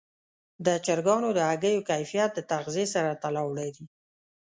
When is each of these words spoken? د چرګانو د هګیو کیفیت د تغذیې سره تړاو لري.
د 0.65 0.67
چرګانو 0.85 1.29
د 1.33 1.39
هګیو 1.49 1.85
کیفیت 1.89 2.29
د 2.35 2.39
تغذیې 2.51 2.85
سره 2.93 3.11
تړاو 3.23 3.49
لري. 3.59 3.85